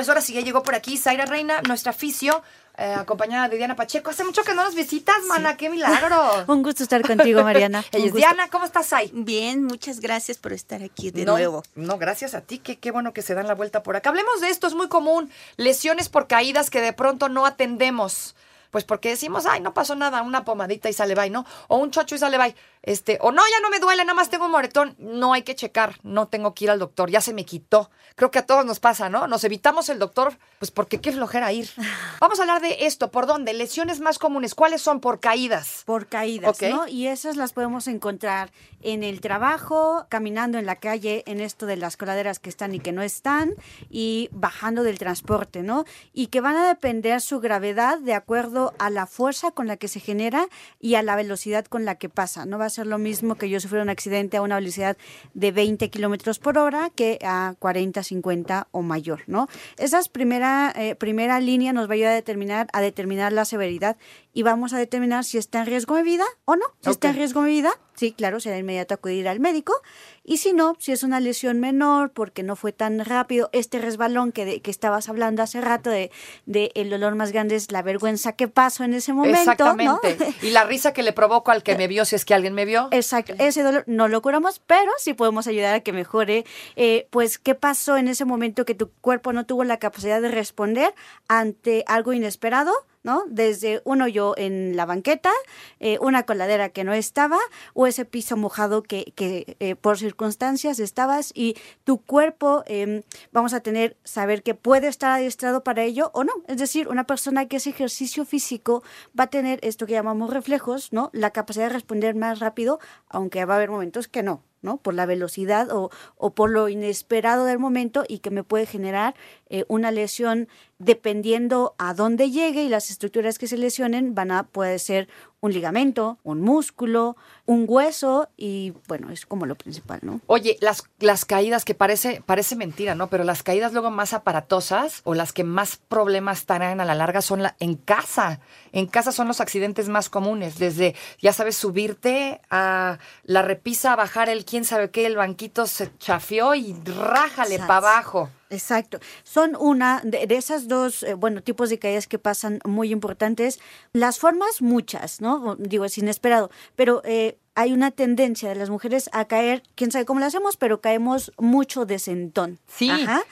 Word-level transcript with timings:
Pues 0.00 0.08
ahora 0.08 0.22
sí, 0.22 0.32
ya 0.32 0.40
llegó 0.40 0.62
por 0.62 0.74
aquí 0.74 0.96
Zaira 0.96 1.26
Reina, 1.26 1.60
nuestra 1.68 1.92
fisio, 1.92 2.42
eh, 2.78 2.94
acompañada 2.96 3.50
de 3.50 3.58
Diana 3.58 3.76
Pacheco. 3.76 4.08
Hace 4.08 4.24
mucho 4.24 4.42
que 4.44 4.54
no 4.54 4.64
nos 4.64 4.74
visitas, 4.74 5.22
mana, 5.28 5.58
qué 5.58 5.68
milagro. 5.68 6.16
Un 6.48 6.62
gusto 6.62 6.82
estar 6.84 7.06
contigo, 7.06 7.42
Mariana. 7.42 7.84
Diana, 8.14 8.48
¿cómo 8.48 8.64
estás, 8.64 8.88
Zay? 8.88 9.10
Bien, 9.12 9.62
muchas 9.62 10.00
gracias 10.00 10.38
por 10.38 10.54
estar 10.54 10.82
aquí 10.82 11.10
de 11.10 11.26
no, 11.26 11.32
nuevo. 11.32 11.62
No, 11.74 11.98
gracias 11.98 12.32
a 12.32 12.40
ti, 12.40 12.60
que 12.60 12.78
qué 12.78 12.90
bueno 12.92 13.12
que 13.12 13.20
se 13.20 13.34
dan 13.34 13.46
la 13.46 13.54
vuelta 13.54 13.82
por 13.82 13.94
acá. 13.94 14.08
Hablemos 14.08 14.40
de 14.40 14.48
esto, 14.48 14.68
es 14.68 14.74
muy 14.74 14.88
común. 14.88 15.30
Lesiones 15.58 16.08
por 16.08 16.28
caídas 16.28 16.70
que 16.70 16.80
de 16.80 16.94
pronto 16.94 17.28
no 17.28 17.44
atendemos. 17.44 18.34
Pues 18.70 18.84
porque 18.84 19.10
decimos, 19.10 19.46
ay, 19.46 19.60
no 19.60 19.74
pasó 19.74 19.94
nada, 19.94 20.22
una 20.22 20.44
pomadita 20.44 20.88
y 20.88 20.92
sale 20.92 21.14
bye, 21.14 21.30
¿no? 21.30 21.44
O 21.68 21.78
un 21.78 21.90
chocho 21.90 22.14
y 22.14 22.18
sale 22.18 22.38
bye. 22.38 22.54
Este, 22.82 23.18
o 23.20 23.30
no, 23.30 23.42
ya 23.42 23.60
no 23.60 23.68
me 23.68 23.78
duele, 23.78 24.04
nada 24.04 24.14
más 24.14 24.30
tengo 24.30 24.46
un 24.46 24.52
moretón. 24.52 24.94
No 24.98 25.32
hay 25.32 25.42
que 25.42 25.54
checar, 25.54 25.98
no 26.02 26.28
tengo 26.28 26.54
que 26.54 26.64
ir 26.64 26.70
al 26.70 26.78
doctor, 26.78 27.10
ya 27.10 27.20
se 27.20 27.34
me 27.34 27.44
quitó. 27.44 27.90
Creo 28.14 28.30
que 28.30 28.38
a 28.38 28.46
todos 28.46 28.64
nos 28.64 28.80
pasa, 28.80 29.08
¿no? 29.08 29.26
Nos 29.26 29.44
evitamos 29.44 29.88
el 29.88 29.98
doctor, 29.98 30.38
pues 30.58 30.70
porque 30.70 31.00
qué 31.00 31.12
flojera 31.12 31.52
ir. 31.52 31.70
Vamos 32.20 32.38
a 32.38 32.42
hablar 32.42 32.62
de 32.62 32.86
esto, 32.86 33.10
¿por 33.10 33.26
dónde? 33.26 33.52
Lesiones 33.52 34.00
más 34.00 34.18
comunes, 34.18 34.54
¿cuáles 34.54 34.82
son 34.82 35.00
por 35.00 35.20
caídas? 35.20 35.82
Por 35.84 36.06
caídas. 36.06 36.60
¿no? 36.62 36.86
Y 36.88 37.06
esas 37.06 37.36
las 37.36 37.52
podemos 37.52 37.86
encontrar 37.86 38.50
en 38.82 39.02
el 39.02 39.20
trabajo, 39.20 40.06
caminando 40.08 40.58
en 40.58 40.66
la 40.66 40.76
calle, 40.76 41.22
en 41.26 41.40
esto 41.40 41.66
de 41.66 41.76
las 41.76 41.96
coladeras 41.96 42.38
que 42.38 42.48
están 42.48 42.74
y 42.74 42.80
que 42.80 42.92
no 42.92 43.02
están, 43.02 43.54
y 43.88 44.28
bajando 44.32 44.82
del 44.82 44.98
transporte, 44.98 45.62
¿no? 45.62 45.84
Y 46.12 46.28
que 46.28 46.40
van 46.40 46.56
a 46.56 46.66
depender 46.66 47.20
su 47.20 47.40
gravedad 47.40 47.98
de 47.98 48.14
acuerdo 48.14 48.59
a 48.78 48.90
la 48.90 49.06
fuerza 49.06 49.50
con 49.50 49.66
la 49.66 49.76
que 49.76 49.88
se 49.88 50.00
genera 50.00 50.46
y 50.80 50.94
a 50.94 51.02
la 51.02 51.16
velocidad 51.16 51.64
con 51.64 51.84
la 51.84 51.96
que 51.96 52.08
pasa. 52.08 52.46
No 52.46 52.58
va 52.58 52.66
a 52.66 52.70
ser 52.70 52.86
lo 52.86 52.98
mismo 52.98 53.36
que 53.36 53.48
yo 53.48 53.60
sufriera 53.60 53.82
un 53.82 53.90
accidente 53.90 54.36
a 54.36 54.42
una 54.42 54.56
velocidad 54.56 54.96
de 55.34 55.52
20 55.52 55.90
kilómetros 55.90 56.38
por 56.38 56.58
hora 56.58 56.90
que 56.94 57.18
a 57.22 57.54
40, 57.58 58.02
50 58.02 58.68
o 58.70 58.82
mayor, 58.82 59.22
¿no? 59.26 59.48
Esa 59.76 60.00
primera, 60.12 60.72
eh, 60.76 60.94
primera 60.94 61.40
línea 61.40 61.72
nos 61.72 61.88
va 61.88 61.92
a 61.92 61.94
ayudar 61.94 62.12
a 62.12 62.14
determinar, 62.14 62.68
a 62.72 62.80
determinar 62.80 63.32
la 63.32 63.44
severidad 63.44 63.96
y 64.32 64.42
vamos 64.42 64.72
a 64.72 64.78
determinar 64.78 65.24
si 65.24 65.38
está 65.38 65.60
en 65.60 65.66
riesgo 65.66 65.96
de 65.96 66.02
vida 66.02 66.24
o 66.44 66.56
no. 66.56 66.64
Si 66.80 66.90
está 66.90 67.10
en 67.10 67.16
riesgo 67.16 67.42
de 67.42 67.48
vida, 67.50 67.70
sí, 67.94 68.12
claro, 68.12 68.38
será 68.40 68.56
inmediato 68.58 68.94
acudir 68.94 69.26
al 69.28 69.40
médico. 69.40 69.74
Y 70.22 70.36
si 70.36 70.52
no, 70.52 70.76
si 70.78 70.92
es 70.92 71.02
una 71.02 71.18
lesión 71.18 71.58
menor, 71.58 72.10
porque 72.12 72.42
no 72.42 72.54
fue 72.54 72.72
tan 72.72 73.04
rápido, 73.04 73.50
este 73.52 73.78
resbalón 73.80 74.30
que, 74.32 74.44
de- 74.44 74.60
que 74.60 74.70
estabas 74.70 75.08
hablando 75.08 75.42
hace 75.42 75.60
rato 75.60 75.90
de, 75.90 76.10
de 76.46 76.70
el 76.76 76.90
dolor 76.90 77.14
más 77.16 77.32
grande 77.32 77.56
es 77.56 77.72
la 77.72 77.82
vergüenza 77.82 78.32
que 78.32 78.46
paso 78.46 78.84
en 78.84 78.94
ese 78.94 79.12
momento. 79.12 79.36
¿no? 79.38 79.40
Exactamente. 79.52 80.34
Y 80.42 80.50
la 80.50 80.64
risa 80.64 80.92
que 80.92 81.02
le 81.02 81.12
provoco 81.12 81.50
al 81.50 81.62
que 81.62 81.74
me 81.76 81.88
vio, 81.88 82.04
si 82.04 82.14
es 82.16 82.24
que 82.24 82.34
alguien 82.34 82.54
me 82.54 82.64
vio. 82.64 82.88
Exacto, 82.92 83.34
ese 83.38 83.62
dolor 83.62 83.82
no 83.86 84.06
lo 84.08 84.22
curamos, 84.22 84.60
pero 84.66 84.92
sí 84.98 85.14
podemos 85.14 85.46
ayudar 85.48 85.74
a 85.74 85.80
que 85.80 85.92
mejore, 85.92 86.44
eh, 86.76 87.08
pues, 87.10 87.38
qué 87.38 87.54
pasó 87.56 87.96
en 87.96 88.06
ese 88.08 88.24
momento 88.24 88.64
que 88.64 88.74
tu 88.74 88.90
cuerpo 89.00 89.32
no 89.32 89.44
tuvo 89.46 89.64
la 89.64 89.78
capacidad 89.78 90.20
de 90.22 90.28
responder 90.28 90.94
ante 91.28 91.82
algo 91.86 92.12
inesperado, 92.12 92.72
¿no? 93.02 93.24
Desde 93.28 93.80
un 93.84 94.02
hoyo 94.02 94.34
en 94.36 94.76
la 94.76 94.86
banqueta, 94.86 95.30
eh, 95.78 95.98
una 96.00 96.24
coladera 96.24 96.68
que 96.68 96.84
no 96.84 96.92
estaba, 96.92 97.38
o 97.74 97.86
ese 97.86 98.04
piso 98.04 98.36
mojado 98.36 98.82
que, 98.82 99.12
que 99.14 99.56
eh, 99.60 99.76
por 99.76 99.98
circunstancias 99.98 100.78
estabas 100.78 101.32
y 101.34 101.56
tu 101.84 101.98
cuerpo, 101.98 102.62
eh, 102.66 103.02
vamos 103.32 103.54
a 103.54 103.60
tener, 103.60 103.96
saber 104.04 104.42
que 104.42 104.54
puede 104.54 104.88
estar 104.88 105.12
adiestrado 105.12 105.64
para 105.64 105.82
ello 105.82 106.10
o 106.14 106.24
no. 106.24 106.32
Es 106.46 106.58
decir, 106.58 106.88
una 106.88 107.04
persona 107.04 107.46
que 107.46 107.56
hace 107.56 107.70
ejercicio 107.70 108.24
físico 108.24 108.82
va 109.18 109.24
a 109.24 109.30
tener 109.30 109.58
esto 109.62 109.86
que 109.86 109.92
llamamos 109.92 110.30
reflejos, 110.30 110.92
¿no? 110.92 111.10
La 111.12 111.30
capacidad 111.30 111.66
de 111.66 111.74
responder 111.74 112.14
más 112.14 112.38
rápido, 112.38 112.80
aunque 113.08 113.44
va 113.44 113.54
a 113.54 113.56
haber 113.56 113.70
momentos 113.70 114.08
que 114.08 114.22
no. 114.22 114.42
¿no? 114.62 114.76
Por 114.76 114.94
la 114.94 115.06
velocidad 115.06 115.70
o, 115.70 115.90
o 116.16 116.34
por 116.34 116.50
lo 116.50 116.68
inesperado 116.68 117.44
del 117.44 117.58
momento 117.58 118.04
y 118.06 118.18
que 118.18 118.30
me 118.30 118.44
puede 118.44 118.66
generar 118.66 119.14
eh, 119.48 119.64
una 119.68 119.90
lesión 119.90 120.48
dependiendo 120.80 121.74
a 121.78 121.92
dónde 121.92 122.30
llegue 122.30 122.64
y 122.64 122.68
las 122.68 122.90
estructuras 122.90 123.38
que 123.38 123.46
se 123.46 123.58
lesionen 123.58 124.14
van 124.14 124.32
a 124.32 124.44
puede 124.44 124.78
ser 124.78 125.08
un 125.40 125.52
ligamento, 125.52 126.18
un 126.22 126.40
músculo, 126.40 127.16
un 127.46 127.66
hueso 127.68 128.28
y 128.36 128.72
bueno, 128.88 129.10
es 129.10 129.26
como 129.26 129.46
lo 129.46 129.54
principal, 129.54 130.00
¿no? 130.02 130.20
Oye, 130.26 130.56
las, 130.60 130.84
las 130.98 131.24
caídas 131.24 131.64
que 131.64 131.74
parece, 131.74 132.22
parece 132.24 132.56
mentira, 132.56 132.94
¿no? 132.94 133.08
Pero 133.08 133.24
las 133.24 133.42
caídas 133.42 133.72
luego 133.72 133.90
más 133.90 134.14
aparatosas 134.14 135.02
o 135.04 135.14
las 135.14 135.32
que 135.32 135.44
más 135.44 135.76
problemas 135.76 136.46
traen 136.46 136.80
a 136.80 136.84
la 136.84 136.94
larga 136.94 137.20
son 137.20 137.42
la, 137.42 137.56
en 137.60 137.76
casa. 137.76 138.40
En 138.72 138.86
casa 138.86 139.12
son 139.12 139.28
los 139.28 139.40
accidentes 139.40 139.88
más 139.88 140.08
comunes, 140.08 140.58
desde, 140.58 140.94
ya 141.20 141.32
sabes, 141.32 141.56
subirte 141.56 142.40
a 142.50 142.98
la 143.24 143.42
repisa, 143.42 143.96
bajar 143.96 144.30
el 144.30 144.46
quién 144.46 144.64
sabe 144.64 144.90
qué, 144.90 145.04
el 145.06 145.16
banquito 145.16 145.66
se 145.66 145.90
chafió 145.98 146.54
y 146.54 146.74
rájale 146.84 147.58
para 147.58 147.76
abajo. 147.76 148.30
Exacto. 148.50 148.98
Son 149.22 149.56
una 149.58 150.00
de, 150.04 150.26
de 150.26 150.36
esas 150.36 150.68
dos, 150.68 151.02
eh, 151.04 151.14
bueno, 151.14 151.42
tipos 151.42 151.70
de 151.70 151.78
caídas 151.78 152.06
que 152.06 152.18
pasan 152.18 152.60
muy 152.64 152.90
importantes. 152.92 153.60
Las 153.92 154.18
formas, 154.18 154.60
muchas, 154.60 155.20
¿no? 155.20 155.56
Digo, 155.58 155.84
es 155.84 155.96
inesperado, 155.98 156.50
pero 156.76 157.00
eh, 157.04 157.38
hay 157.54 157.72
una 157.72 157.90
tendencia 157.90 158.48
de 158.48 158.56
las 158.56 158.70
mujeres 158.70 159.08
a 159.12 159.26
caer, 159.26 159.62
quién 159.76 159.90
sabe 159.92 160.04
cómo 160.04 160.20
lo 160.20 160.26
hacemos, 160.26 160.56
pero 160.56 160.80
caemos 160.80 161.32
mucho 161.38 161.86
de 161.86 161.98
sentón. 161.98 162.58
Sí, 162.66 162.90
Ajá. 162.90 163.22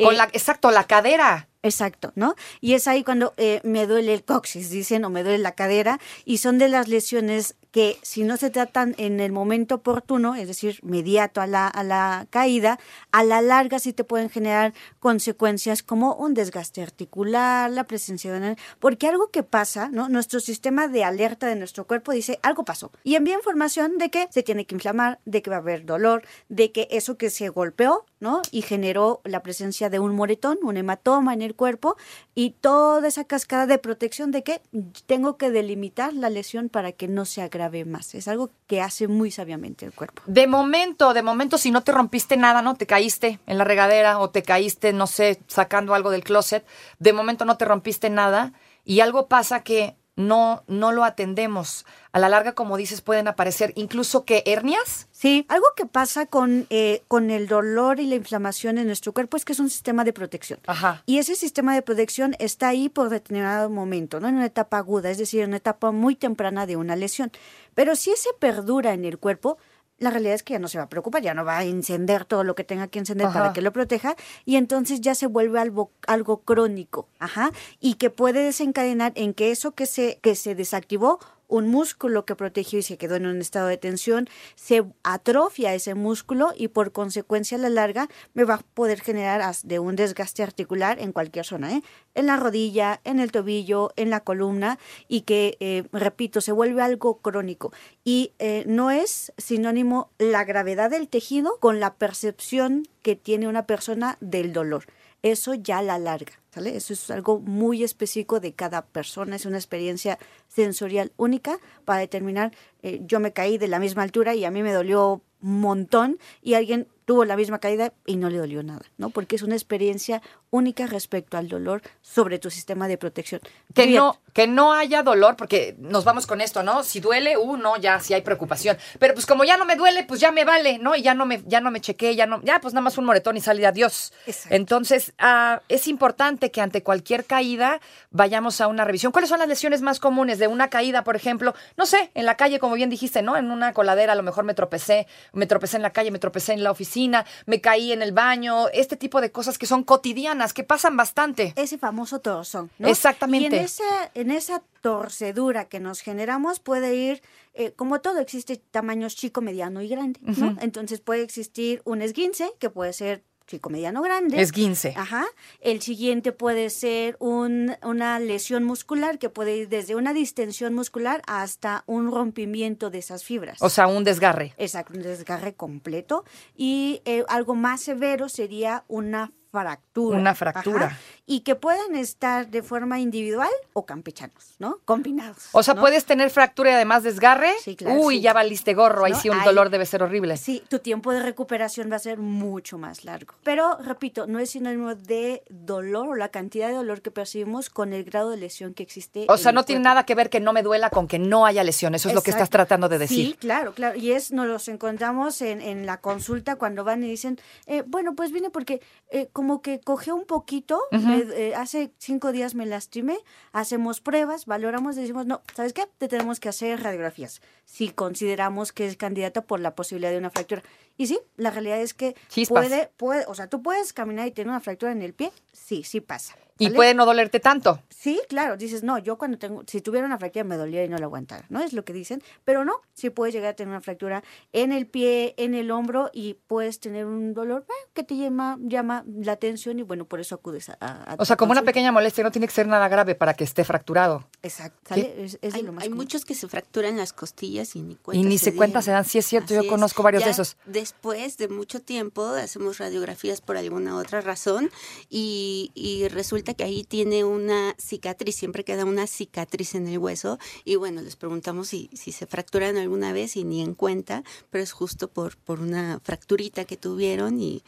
Con 0.00 0.14
Eh, 0.14 0.16
la, 0.16 0.24
exacto, 0.32 0.70
la 0.70 0.84
cadera. 0.84 1.48
Exacto, 1.64 2.12
¿no? 2.14 2.36
Y 2.60 2.74
es 2.74 2.86
ahí 2.86 3.02
cuando 3.02 3.34
eh, 3.36 3.60
me 3.64 3.88
duele 3.88 4.14
el 4.14 4.22
coxis, 4.24 4.70
dicen, 4.70 5.04
o 5.04 5.10
me 5.10 5.24
duele 5.24 5.38
la 5.38 5.52
cadera, 5.56 5.98
y 6.24 6.38
son 6.38 6.56
de 6.58 6.68
las 6.68 6.86
lesiones 6.86 7.56
que 7.70 7.98
si 8.02 8.24
no 8.24 8.36
se 8.36 8.50
tratan 8.50 8.94
en 8.98 9.20
el 9.20 9.32
momento 9.32 9.76
oportuno, 9.76 10.34
es 10.34 10.48
decir, 10.48 10.78
mediato 10.82 11.40
a 11.40 11.46
la, 11.46 11.68
a 11.68 11.82
la 11.82 12.26
caída, 12.30 12.78
a 13.12 13.24
la 13.24 13.42
larga 13.42 13.78
sí 13.78 13.92
te 13.92 14.04
pueden 14.04 14.30
generar 14.30 14.72
consecuencias 15.00 15.82
como 15.82 16.14
un 16.14 16.34
desgaste 16.34 16.82
articular, 16.82 17.70
la 17.70 17.84
presencia 17.84 18.32
de... 18.32 18.56
Porque 18.78 19.06
algo 19.08 19.30
que 19.30 19.42
pasa, 19.42 19.88
¿no? 19.88 20.08
Nuestro 20.08 20.40
sistema 20.40 20.88
de 20.88 21.04
alerta 21.04 21.46
de 21.46 21.56
nuestro 21.56 21.86
cuerpo 21.86 22.12
dice, 22.12 22.38
algo 22.42 22.64
pasó, 22.64 22.90
y 23.04 23.14
envía 23.14 23.34
información 23.34 23.98
de 23.98 24.10
que 24.10 24.28
se 24.30 24.42
tiene 24.42 24.64
que 24.64 24.74
inflamar, 24.74 25.20
de 25.24 25.42
que 25.42 25.50
va 25.50 25.56
a 25.56 25.60
haber 25.60 25.84
dolor, 25.84 26.22
de 26.48 26.72
que 26.72 26.88
eso 26.90 27.16
que 27.16 27.30
se 27.30 27.48
golpeó, 27.48 28.06
¿no? 28.20 28.42
Y 28.50 28.62
generó 28.62 29.20
la 29.24 29.42
presencia 29.42 29.90
de 29.90 29.98
un 29.98 30.14
moretón, 30.14 30.58
un 30.62 30.76
hematoma 30.76 31.34
en 31.34 31.42
el 31.42 31.54
cuerpo 31.54 31.96
y 32.34 32.50
toda 32.50 33.06
esa 33.08 33.24
cascada 33.24 33.66
de 33.66 33.78
protección 33.78 34.30
de 34.30 34.42
que 34.42 34.60
tengo 35.06 35.36
que 35.36 35.50
delimitar 35.50 36.12
la 36.12 36.30
lesión 36.30 36.68
para 36.68 36.92
que 36.92 37.08
no 37.08 37.24
se 37.24 37.42
agrave 37.42 37.84
más. 37.84 38.14
Es 38.14 38.28
algo 38.28 38.50
que 38.66 38.80
hace 38.80 39.08
muy 39.08 39.30
sabiamente 39.30 39.86
el 39.86 39.92
cuerpo. 39.92 40.22
De 40.26 40.46
momento, 40.46 41.14
de 41.14 41.22
momento, 41.22 41.58
si 41.58 41.70
no 41.70 41.82
te 41.82 41.92
rompiste 41.92 42.36
nada, 42.36 42.62
¿no? 42.62 42.74
Te 42.74 42.86
caíste 42.86 43.40
en 43.46 43.58
la 43.58 43.64
regadera 43.64 44.18
o 44.18 44.30
te 44.30 44.42
caíste, 44.42 44.92
no 44.92 45.06
sé, 45.06 45.40
sacando 45.46 45.94
algo 45.94 46.10
del 46.10 46.24
closet, 46.24 46.66
de 46.98 47.12
momento 47.12 47.44
no 47.44 47.56
te 47.56 47.64
rompiste 47.64 48.10
nada 48.10 48.52
y 48.84 49.00
algo 49.00 49.28
pasa 49.28 49.62
que 49.62 49.97
no, 50.18 50.64
no 50.66 50.90
lo 50.90 51.04
atendemos. 51.04 51.86
A 52.10 52.18
la 52.18 52.28
larga, 52.28 52.52
como 52.52 52.76
dices, 52.76 53.02
pueden 53.02 53.28
aparecer 53.28 53.72
incluso 53.76 54.24
que 54.24 54.42
hernias. 54.46 55.06
Sí, 55.12 55.46
algo 55.48 55.66
que 55.76 55.86
pasa 55.86 56.26
con, 56.26 56.66
eh, 56.70 57.02
con 57.06 57.30
el 57.30 57.46
dolor 57.46 58.00
y 58.00 58.06
la 58.06 58.16
inflamación 58.16 58.78
en 58.78 58.86
nuestro 58.86 59.12
cuerpo 59.12 59.36
es 59.36 59.44
que 59.44 59.52
es 59.52 59.60
un 59.60 59.70
sistema 59.70 60.02
de 60.02 60.12
protección. 60.12 60.58
Ajá. 60.66 61.04
Y 61.06 61.18
ese 61.18 61.36
sistema 61.36 61.72
de 61.72 61.82
protección 61.82 62.34
está 62.40 62.66
ahí 62.68 62.88
por 62.88 63.10
determinado 63.10 63.70
momento, 63.70 64.18
¿no? 64.18 64.26
En 64.26 64.34
una 64.34 64.46
etapa 64.46 64.78
aguda, 64.78 65.08
es 65.08 65.18
decir, 65.18 65.42
en 65.42 65.50
una 65.50 65.58
etapa 65.58 65.92
muy 65.92 66.16
temprana 66.16 66.66
de 66.66 66.76
una 66.76 66.96
lesión. 66.96 67.30
Pero 67.74 67.94
si 67.94 68.10
ese 68.10 68.30
perdura 68.40 68.94
en 68.94 69.04
el 69.04 69.18
cuerpo, 69.18 69.56
la 69.98 70.10
realidad 70.10 70.34
es 70.34 70.42
que 70.42 70.54
ya 70.54 70.58
no 70.58 70.68
se 70.68 70.78
va 70.78 70.84
a 70.84 70.88
preocupar, 70.88 71.22
ya 71.22 71.34
no 71.34 71.44
va 71.44 71.58
a 71.58 71.64
encender 71.64 72.24
todo 72.24 72.44
lo 72.44 72.54
que 72.54 72.64
tenga 72.64 72.88
que 72.88 72.98
encender 72.98 73.26
Ajá. 73.26 73.38
para 73.38 73.52
que 73.52 73.62
lo 73.62 73.72
proteja 73.72 74.16
y 74.44 74.56
entonces 74.56 75.00
ya 75.00 75.14
se 75.14 75.26
vuelve 75.26 75.58
algo, 75.60 75.90
algo 76.06 76.42
crónico, 76.42 77.08
ajá, 77.18 77.50
y 77.80 77.94
que 77.94 78.10
puede 78.10 78.42
desencadenar 78.42 79.12
en 79.16 79.34
que 79.34 79.50
eso 79.50 79.72
que 79.72 79.86
se, 79.86 80.18
que 80.22 80.34
se 80.34 80.54
desactivó 80.54 81.18
un 81.48 81.68
músculo 81.68 82.24
que 82.24 82.36
protegió 82.36 82.78
y 82.78 82.82
se 82.82 82.98
quedó 82.98 83.16
en 83.16 83.26
un 83.26 83.40
estado 83.40 83.66
de 83.68 83.78
tensión, 83.78 84.28
se 84.54 84.84
atrofia 85.02 85.74
ese 85.74 85.94
músculo 85.94 86.52
y 86.56 86.68
por 86.68 86.92
consecuencia 86.92 87.58
a 87.58 87.60
la 87.60 87.70
larga 87.70 88.08
me 88.34 88.44
va 88.44 88.54
a 88.54 88.62
poder 88.74 89.00
generar 89.00 89.42
de 89.64 89.78
un 89.78 89.96
desgaste 89.96 90.42
articular 90.42 90.98
en 91.00 91.12
cualquier 91.12 91.44
zona, 91.44 91.72
¿eh? 91.72 91.82
en 92.14 92.26
la 92.26 92.36
rodilla, 92.36 93.00
en 93.04 93.20
el 93.20 93.32
tobillo, 93.32 93.92
en 93.96 94.10
la 94.10 94.20
columna 94.20 94.78
y 95.06 95.22
que, 95.22 95.56
eh, 95.60 95.84
repito, 95.92 96.40
se 96.40 96.52
vuelve 96.52 96.82
algo 96.82 97.18
crónico. 97.18 97.72
Y 98.04 98.32
eh, 98.38 98.64
no 98.66 98.90
es 98.90 99.32
sinónimo 99.38 100.10
la 100.18 100.44
gravedad 100.44 100.90
del 100.90 101.08
tejido 101.08 101.58
con 101.60 101.80
la 101.80 101.94
percepción 101.94 102.86
que 103.02 103.16
tiene 103.16 103.48
una 103.48 103.66
persona 103.66 104.18
del 104.20 104.52
dolor. 104.52 104.84
Eso 105.22 105.54
ya 105.54 105.82
la 105.82 105.98
larga, 105.98 106.32
¿sale? 106.50 106.76
Eso 106.76 106.92
es 106.92 107.10
algo 107.10 107.40
muy 107.40 107.82
específico 107.82 108.38
de 108.38 108.52
cada 108.52 108.86
persona, 108.86 109.36
es 109.36 109.46
una 109.46 109.58
experiencia 109.58 110.18
sensorial 110.46 111.12
única 111.16 111.58
para 111.84 112.00
determinar, 112.00 112.52
eh, 112.82 113.00
yo 113.04 113.18
me 113.18 113.32
caí 113.32 113.58
de 113.58 113.68
la 113.68 113.80
misma 113.80 114.04
altura 114.04 114.34
y 114.34 114.44
a 114.44 114.50
mí 114.50 114.62
me 114.62 114.72
dolió 114.72 115.22
un 115.40 115.60
montón 115.60 116.18
y 116.40 116.54
alguien 116.54 116.88
tuvo 117.08 117.24
la 117.24 117.36
misma 117.36 117.58
caída 117.58 117.94
y 118.04 118.18
no 118.18 118.28
le 118.28 118.36
dolió 118.36 118.62
nada, 118.62 118.82
¿no? 118.98 119.08
Porque 119.08 119.36
es 119.36 119.42
una 119.42 119.54
experiencia 119.54 120.20
única 120.50 120.86
respecto 120.86 121.38
al 121.38 121.48
dolor 121.48 121.80
sobre 122.02 122.38
tu 122.38 122.50
sistema 122.50 122.86
de 122.86 122.98
protección. 122.98 123.40
Que 123.74 123.86
Bien, 123.86 123.96
no, 123.96 124.20
que 124.34 124.46
no 124.46 124.74
haya 124.74 125.02
dolor, 125.02 125.34
porque 125.36 125.74
nos 125.78 126.04
vamos 126.04 126.26
con 126.26 126.42
esto, 126.42 126.62
¿no? 126.62 126.82
Si 126.82 127.00
duele, 127.00 127.38
uh, 127.38 127.56
no, 127.56 127.78
ya 127.78 127.98
sí 128.00 128.12
hay 128.12 128.20
preocupación. 128.20 128.76
Pero 128.98 129.14
pues 129.14 129.24
como 129.24 129.44
ya 129.44 129.56
no 129.56 129.64
me 129.64 129.76
duele, 129.76 130.04
pues 130.04 130.20
ya 130.20 130.32
me 130.32 130.44
vale, 130.44 130.76
¿no? 130.76 130.96
Y 130.96 131.02
ya 131.02 131.14
no 131.14 131.24
me, 131.24 131.42
ya 131.46 131.62
no 131.62 131.70
me 131.70 131.80
chequé, 131.80 132.14
ya 132.14 132.26
no, 132.26 132.42
ya 132.42 132.60
pues 132.60 132.74
nada 132.74 132.82
más 132.82 132.98
un 132.98 133.06
moretón 133.06 133.38
y 133.38 133.40
salí 133.40 133.64
adiós. 133.64 134.12
Exacto. 134.26 134.54
Entonces, 134.54 135.14
ah, 135.18 135.62
es 135.70 135.88
importante 135.88 136.50
que 136.50 136.60
ante 136.60 136.82
cualquier 136.82 137.24
caída 137.24 137.80
vayamos 138.10 138.60
a 138.60 138.66
una 138.66 138.84
revisión. 138.84 139.12
¿Cuáles 139.12 139.30
son 139.30 139.38
las 139.38 139.48
lesiones 139.48 139.80
más 139.80 139.98
comunes 139.98 140.38
de 140.38 140.46
una 140.46 140.68
caída, 140.68 141.04
por 141.04 141.16
ejemplo? 141.16 141.54
No 141.78 141.86
sé, 141.86 142.10
en 142.14 142.26
la 142.26 142.36
calle, 142.36 142.58
como 142.58 142.74
bien 142.74 142.90
dijiste, 142.90 143.22
¿no? 143.22 143.38
En 143.38 143.50
una 143.50 143.72
coladera 143.72 144.12
a 144.12 144.16
lo 144.16 144.22
mejor 144.22 144.44
me 144.44 144.52
tropecé, 144.52 145.06
me 145.32 145.46
tropecé 145.46 145.76
en 145.76 145.82
la 145.82 145.90
calle, 145.90 146.10
me 146.10 146.18
tropecé 146.18 146.52
en 146.52 146.62
la 146.62 146.70
oficina, 146.70 146.97
me 147.46 147.60
caí 147.60 147.92
en 147.92 148.02
el 148.02 148.12
baño, 148.12 148.68
este 148.72 148.96
tipo 148.96 149.20
de 149.20 149.30
cosas 149.30 149.58
que 149.58 149.66
son 149.66 149.84
cotidianas, 149.84 150.52
que 150.52 150.64
pasan 150.64 150.96
bastante. 150.96 151.52
ese 151.56 151.78
famoso 151.78 152.20
torzón. 152.20 152.70
¿no? 152.78 152.88
Exactamente. 152.88 153.56
Y 153.56 153.58
en 153.58 153.64
esa, 153.64 154.10
en 154.14 154.30
esa 154.30 154.62
torcedura 154.80 155.66
que 155.66 155.80
nos 155.80 156.00
generamos 156.00 156.60
puede 156.60 156.94
ir, 156.94 157.22
eh, 157.54 157.72
como 157.72 158.00
todo, 158.00 158.18
existe 158.20 158.56
tamaños 158.56 159.16
chico, 159.16 159.40
mediano 159.40 159.82
y 159.82 159.88
grande. 159.88 160.20
¿no? 160.22 160.56
Entonces 160.60 161.00
puede 161.00 161.22
existir 161.22 161.82
un 161.84 162.02
esguince, 162.02 162.50
que 162.58 162.70
puede 162.70 162.92
ser 162.92 163.22
chico, 163.48 163.70
mediano, 163.70 164.00
grande. 164.02 164.40
Esguince. 164.40 164.92
Ajá. 164.96 165.24
El 165.60 165.80
siguiente 165.82 166.30
puede 166.30 166.70
ser 166.70 167.16
un- 167.18 167.74
una 167.82 168.20
lesión 168.20 168.62
muscular 168.62 169.18
que 169.18 169.30
puede 169.30 169.56
ir 169.56 169.68
desde 169.68 169.96
una 169.96 170.12
distensión 170.14 170.74
muscular 170.74 171.22
hasta 171.26 171.82
un 171.86 172.12
rompimiento 172.12 172.90
de 172.90 172.98
esas 172.98 173.24
fibras. 173.24 173.60
O 173.60 173.70
sea, 173.70 173.88
un 173.88 174.04
desgarre. 174.04 174.54
Exacto, 174.58 174.92
un 174.94 175.02
desgarre 175.02 175.54
completo. 175.54 176.24
Y 176.54 177.00
eh, 177.06 177.24
algo 177.28 177.54
más 177.56 177.80
severo 177.80 178.28
sería 178.28 178.84
una 178.86 179.32
fractura. 179.50 180.18
Una 180.18 180.34
fractura. 180.34 180.86
Ajá. 180.88 180.98
Y 181.30 181.40
que 181.40 181.54
puedan 181.54 181.94
estar 181.94 182.48
de 182.48 182.62
forma 182.62 182.98
individual 183.00 183.50
o 183.74 183.84
campechanos, 183.84 184.54
¿no? 184.58 184.78
Combinados. 184.86 185.50
O 185.52 185.62
sea, 185.62 185.74
¿no? 185.74 185.82
puedes 185.82 186.06
tener 186.06 186.30
fractura 186.30 186.70
y 186.70 186.74
además 186.74 187.02
desgarre. 187.02 187.52
Sí, 187.62 187.76
claro, 187.76 188.00
Uy, 188.00 188.16
sí. 188.16 188.20
ya 188.22 188.32
valiste 188.32 188.72
gorro. 188.72 189.04
Ahí 189.04 189.12
¿No? 189.12 189.20
sí 189.20 189.28
un 189.28 189.44
dolor 189.44 189.68
debe 189.68 189.84
ser 189.84 190.02
horrible. 190.02 190.38
Sí, 190.38 190.62
tu 190.70 190.78
tiempo 190.78 191.12
de 191.12 191.22
recuperación 191.22 191.92
va 191.92 191.96
a 191.96 191.98
ser 191.98 192.16
mucho 192.18 192.78
más 192.78 193.04
largo. 193.04 193.34
Pero, 193.44 193.76
repito, 193.76 194.26
no 194.26 194.38
es 194.38 194.50
sinónimo 194.52 194.94
de 194.94 195.42
dolor 195.50 196.08
o 196.08 196.14
la 196.14 196.30
cantidad 196.30 196.68
de 196.68 196.74
dolor 196.74 197.02
que 197.02 197.10
percibimos 197.10 197.68
con 197.68 197.92
el 197.92 198.04
grado 198.04 198.30
de 198.30 198.38
lesión 198.38 198.72
que 198.72 198.82
existe. 198.82 199.26
O 199.28 199.36
sea, 199.36 199.52
no 199.52 199.64
tiene 199.64 199.82
nada 199.82 200.04
que 200.06 200.14
ver 200.14 200.30
que 200.30 200.40
no 200.40 200.54
me 200.54 200.62
duela 200.62 200.88
con 200.88 201.06
que 201.08 201.18
no 201.18 201.44
haya 201.44 201.62
lesión. 201.62 201.94
Eso 201.94 202.08
es 202.08 202.14
lo 202.14 202.22
que 202.22 202.30
estás 202.30 202.48
tratando 202.48 202.88
de 202.88 202.96
Sí, 203.06 203.16
decir. 203.16 203.36
claro, 203.36 203.74
claro. 203.74 203.98
Y 203.98 204.12
es, 204.12 204.32
nos 204.32 204.46
los 204.46 204.66
encontramos 204.68 205.42
en, 205.42 205.60
en 205.60 205.84
la 205.84 205.98
consulta 206.00 206.56
cuando 206.56 206.84
van 206.84 207.04
y 207.04 207.08
dicen, 207.10 207.38
eh, 207.66 207.84
bueno, 207.86 208.14
pues 208.14 208.32
vine 208.32 208.48
porque 208.48 208.80
eh, 209.10 209.28
como 209.34 209.60
que 209.60 209.78
cogió 209.80 210.14
un 210.16 210.24
poquito, 210.24 210.80
me- 211.24 211.34
eh, 211.48 211.54
hace 211.54 211.92
cinco 211.98 212.32
días 212.32 212.54
me 212.54 212.66
lastimé, 212.66 213.18
hacemos 213.52 214.00
pruebas, 214.00 214.46
valoramos, 214.46 214.96
decimos, 214.96 215.26
no, 215.26 215.42
¿sabes 215.54 215.72
qué? 215.72 215.86
Te 215.98 216.08
tenemos 216.08 216.40
que 216.40 216.48
hacer 216.48 216.82
radiografías 216.82 217.40
si 217.64 217.90
consideramos 217.90 218.72
que 218.72 218.86
es 218.86 218.96
candidata 218.96 219.42
por 219.42 219.60
la 219.60 219.74
posibilidad 219.74 220.10
de 220.10 220.18
una 220.18 220.30
fractura. 220.30 220.62
Y 220.96 221.06
sí, 221.06 221.18
la 221.36 221.50
realidad 221.50 221.80
es 221.80 221.94
que 221.94 222.14
Chispas. 222.28 222.66
puede, 222.66 222.90
puede, 222.96 223.24
o 223.28 223.34
sea, 223.34 223.48
tú 223.48 223.62
puedes 223.62 223.92
caminar 223.92 224.26
y 224.26 224.30
tener 224.32 224.48
una 224.48 224.60
fractura 224.60 224.92
en 224.92 225.02
el 225.02 225.14
pie, 225.14 225.30
sí, 225.52 225.82
sí 225.84 226.00
pasa. 226.00 226.34
Y 226.58 226.66
¿vale? 226.66 226.76
puede 226.76 226.94
no 226.94 227.06
dolerte 227.06 227.40
tanto. 227.40 227.80
Sí, 227.88 228.20
claro, 228.28 228.56
dices, 228.56 228.82
no, 228.82 228.98
yo 228.98 229.16
cuando 229.18 229.38
tengo, 229.38 229.62
si 229.66 229.80
tuviera 229.80 230.06
una 230.06 230.18
fractura 230.18 230.44
me 230.44 230.56
dolía 230.56 230.84
y 230.84 230.88
no 230.88 230.98
la 230.98 231.06
aguantara, 231.06 231.44
¿no? 231.48 231.60
Es 231.60 231.72
lo 231.72 231.84
que 231.84 231.92
dicen, 231.92 232.22
pero 232.44 232.64
no, 232.64 232.80
sí 232.94 233.10
puedes 233.10 233.34
llegar 233.34 233.50
a 233.50 233.56
tener 233.56 233.70
una 233.70 233.80
fractura 233.80 234.22
en 234.52 234.72
el 234.72 234.86
pie, 234.86 235.34
en 235.36 235.54
el 235.54 235.70
hombro 235.70 236.10
y 236.12 236.34
puedes 236.46 236.78
tener 236.80 237.06
un 237.06 237.34
dolor 237.34 237.64
eh, 237.68 237.72
que 237.94 238.02
te 238.04 238.16
llama, 238.16 238.56
llama 238.60 239.04
la 239.06 239.32
atención 239.32 239.78
y 239.78 239.82
bueno, 239.82 240.04
por 240.04 240.20
eso 240.20 240.34
acudes 240.36 240.68
a... 240.68 240.76
a- 240.80 241.12
a 241.12 241.16
O 241.18 241.24
sea, 241.24 241.36
como 241.36 241.52
una 241.52 241.62
pequeña 241.62 241.90
molestia, 241.92 242.22
no 242.24 242.30
tiene 242.30 242.46
que 242.46 242.52
ser 242.54 242.66
nada 242.66 242.88
grave 242.88 243.14
para 243.14 243.34
que 243.34 243.44
esté 243.44 243.64
fracturado. 243.64 244.28
Exacto, 244.42 244.78
¿sale? 244.88 245.24
Es, 245.24 245.38
es 245.42 245.52
de 245.52 245.58
Hay, 245.58 245.62
lo 245.64 245.72
más 245.72 245.82
hay 245.84 245.88
común. 245.90 246.04
muchos 246.04 246.24
que 246.24 246.34
se 246.34 246.46
fracturan 246.48 246.96
las 246.96 247.12
costillas 247.12 247.74
y 247.76 247.82
ni 247.82 247.96
cuenta 247.96 248.20
Y 248.20 248.24
ni 248.28 248.38
se 248.38 248.54
cuenta 248.54 248.80
se 248.82 248.90
dan. 248.92 249.04
Sí, 249.04 249.18
es 249.18 249.26
cierto, 249.26 249.54
yo 249.54 249.62
es. 249.62 249.66
conozco 249.68 250.02
varios 250.02 250.24
de 250.24 250.30
esos. 250.30 250.56
Después 250.66 251.36
de 251.38 251.48
mucho 251.48 251.80
tiempo 251.80 252.24
hacemos 252.26 252.78
radiografías 252.78 253.40
por 253.40 253.56
alguna 253.56 253.96
otra 253.96 254.20
razón 254.20 254.70
y, 255.10 255.70
y 255.74 256.08
resulta 256.08 256.47
que 256.54 256.64
ahí 256.64 256.84
tiene 256.84 257.24
una 257.24 257.74
cicatriz, 257.78 258.36
siempre 258.36 258.64
queda 258.64 258.84
una 258.84 259.06
cicatriz 259.06 259.74
en 259.74 259.88
el 259.88 259.98
hueso 259.98 260.38
y 260.64 260.76
bueno, 260.76 261.02
les 261.02 261.16
preguntamos 261.16 261.68
si, 261.68 261.90
si 261.92 262.12
se 262.12 262.26
fracturan 262.26 262.76
alguna 262.76 263.12
vez 263.12 263.36
y 263.36 263.44
ni 263.44 263.62
en 263.62 263.74
cuenta, 263.74 264.24
pero 264.50 264.64
es 264.64 264.72
justo 264.72 265.08
por, 265.08 265.36
por 265.36 265.60
una 265.60 266.00
fracturita 266.00 266.64
que 266.64 266.76
tuvieron 266.76 267.40
y 267.40 267.62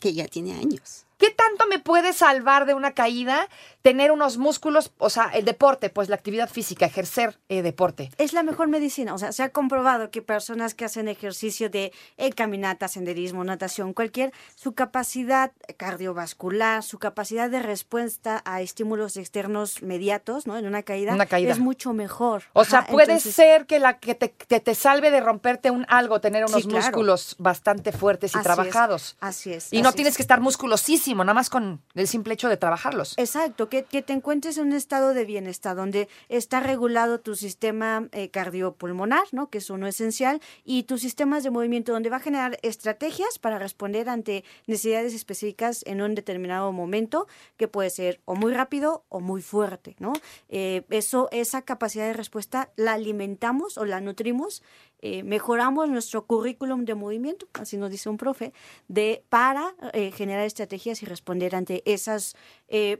que 0.00 0.12
ya 0.12 0.26
tiene 0.26 0.54
años. 0.54 1.05
¿Qué 1.18 1.30
tanto 1.30 1.66
me 1.66 1.78
puede 1.78 2.12
salvar 2.12 2.66
de 2.66 2.74
una 2.74 2.92
caída 2.92 3.48
tener 3.82 4.10
unos 4.12 4.36
músculos, 4.36 4.92
o 4.98 5.08
sea, 5.10 5.30
el 5.32 5.44
deporte, 5.44 5.88
pues 5.90 6.08
la 6.08 6.16
actividad 6.16 6.48
física, 6.50 6.86
ejercer 6.86 7.38
eh, 7.48 7.62
deporte? 7.62 8.10
Es 8.18 8.32
la 8.32 8.42
mejor 8.42 8.68
medicina, 8.68 9.14
o 9.14 9.18
sea, 9.18 9.32
se 9.32 9.42
ha 9.42 9.48
comprobado 9.50 10.10
que 10.10 10.20
personas 10.22 10.74
que 10.74 10.84
hacen 10.84 11.08
ejercicio 11.08 11.70
de 11.70 11.92
eh, 12.18 12.32
caminata, 12.32 12.88
senderismo, 12.88 13.44
natación, 13.44 13.94
cualquier, 13.94 14.32
su 14.56 14.74
capacidad 14.74 15.52
cardiovascular, 15.96 16.82
su 16.82 16.98
capacidad 16.98 17.48
de 17.48 17.62
respuesta 17.62 18.42
a 18.44 18.60
estímulos 18.60 19.16
externos 19.16 19.82
mediatos, 19.82 20.46
¿no? 20.46 20.58
En 20.58 20.66
una 20.66 20.82
caída, 20.82 21.14
Una 21.14 21.26
caída. 21.26 21.52
es 21.52 21.58
mucho 21.58 21.92
mejor. 21.92 22.42
O 22.52 22.64
sea, 22.64 22.80
Ajá, 22.80 22.88
puede 22.92 23.12
entonces, 23.12 23.34
ser 23.34 23.66
que 23.66 23.78
la 23.78 23.98
que 23.98 24.14
te, 24.14 24.74
salve 24.74 25.10
de 25.10 25.20
romperte 25.20 25.70
un 25.70 25.86
algo, 25.88 26.20
tener 26.20 26.44
unos 26.44 26.62
Sí, 26.62 26.68
claro. 26.68 26.84
músculos 26.84 27.36
bastante 27.38 27.92
fuertes 27.92 28.34
y 28.34 28.38
así 28.38 28.48
es, 28.48 28.54
trabajados. 28.54 29.16
así 29.20 29.52
es. 29.52 29.72
Y 29.72 29.80
no 29.80 29.92
tienes 29.92 30.12
es. 30.12 30.16
que 30.18 30.22
estar 30.22 30.40
musculosísimo, 30.40 31.05
nada 31.14 31.34
más 31.34 31.50
con 31.50 31.80
el 31.94 32.08
simple 32.08 32.34
hecho 32.34 32.48
de 32.48 32.56
trabajarlos. 32.56 33.14
Exacto, 33.16 33.68
que, 33.68 33.84
que 33.84 34.02
te 34.02 34.12
encuentres 34.12 34.58
en 34.58 34.68
un 34.68 34.72
estado 34.72 35.14
de 35.14 35.24
bienestar 35.24 35.76
donde 35.76 36.08
está 36.28 36.60
regulado 36.60 37.20
tu 37.20 37.36
sistema 37.36 38.08
eh, 38.12 38.30
cardiopulmonar, 38.30 39.24
¿no? 39.32 39.50
que 39.50 39.58
es 39.58 39.70
uno 39.70 39.86
esencial, 39.86 40.40
y 40.64 40.84
tus 40.84 41.00
sistemas 41.00 41.44
de 41.44 41.50
movimiento, 41.50 41.92
donde 41.92 42.10
va 42.10 42.16
a 42.16 42.20
generar 42.20 42.58
estrategias 42.62 43.38
para 43.38 43.58
responder 43.58 44.08
ante 44.08 44.44
necesidades 44.66 45.14
específicas 45.14 45.82
en 45.86 46.02
un 46.02 46.14
determinado 46.14 46.72
momento, 46.72 47.26
que 47.56 47.68
puede 47.68 47.90
ser 47.90 48.20
o 48.24 48.34
muy 48.34 48.52
rápido 48.52 49.04
o 49.08 49.20
muy 49.20 49.42
fuerte. 49.42 49.96
¿no? 49.98 50.12
Eh, 50.48 50.84
eso, 50.90 51.28
esa 51.32 51.62
capacidad 51.62 52.06
de 52.06 52.12
respuesta 52.12 52.70
la 52.76 52.94
alimentamos 52.94 53.78
o 53.78 53.84
la 53.84 54.00
nutrimos 54.00 54.62
eh, 55.00 55.22
mejoramos 55.22 55.88
nuestro 55.88 56.26
currículum 56.26 56.84
de 56.84 56.94
movimiento, 56.94 57.46
así 57.54 57.76
nos 57.76 57.90
dice 57.90 58.08
un 58.08 58.16
profe, 58.16 58.52
de 58.88 59.22
para 59.28 59.74
eh, 59.92 60.10
generar 60.12 60.44
estrategias 60.44 61.02
y 61.02 61.06
responder 61.06 61.54
ante 61.54 61.82
esos 61.84 62.34